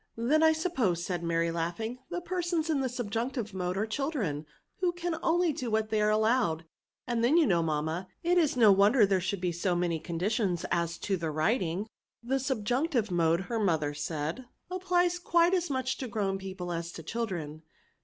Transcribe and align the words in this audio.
"Then 0.31 0.41
I 0.41 0.51
suppose/' 0.51 1.03
said 1.03 1.21
Mary, 1.21 1.49
laughing^ 1.49 1.91
'^ 1.97 1.97
the 2.09 2.21
persons 2.21 2.71
in 2.71 2.79
the 2.81 2.89
subjunctive 2.89 3.53
mode 3.53 3.77
are 3.77 3.85
children^ 3.85 4.45
who 4.79 4.93
can 4.93 5.15
only 5.21 5.53
do 5.53 5.69
what 5.69 5.91
they 5.91 6.01
are 6.01 6.09
al 6.11 6.21
lowed; 6.21 6.65
and 7.05 7.23
then 7.23 7.37
you 7.37 7.45
know^ 7.45 7.63
mamma^ 7.63 8.07
it 8.23 8.39
is 8.39 8.57
no 8.57 8.71
wonder 8.71 9.05
there 9.05 9.21
should 9.21 9.41
be 9.41 9.51
so 9.51 9.75
many 9.75 9.99
conditions 9.99 10.65
as 10.71 10.97
to 10.97 11.17
their 11.17 11.31
riding." 11.31 11.87
The 12.23 12.39
subjunctive 12.39 13.09
mode/' 13.11 13.41
her 13.45 13.59
mother 13.59 13.93
said, 13.93 14.45
appKes 14.71 15.21
quite 15.23 15.53
as 15.53 15.69
much 15.69 15.97
to 15.99 16.07
grown 16.07 16.39
people 16.39 16.71
as 16.71 16.91
to 16.93 17.03
children. 17.03 17.61